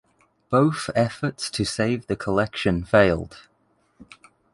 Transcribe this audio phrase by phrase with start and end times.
[0.49, 3.37] Both efforts to save the collection failed.